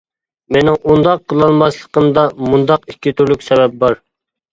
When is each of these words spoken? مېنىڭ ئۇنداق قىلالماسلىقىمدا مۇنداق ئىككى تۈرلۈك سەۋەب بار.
مېنىڭ 0.55 0.77
ئۇنداق 0.93 1.19
قىلالماسلىقىمدا 1.33 2.23
مۇنداق 2.47 2.89
ئىككى 2.95 3.15
تۈرلۈك 3.21 3.45
سەۋەب 3.49 3.77
بار. 3.85 3.97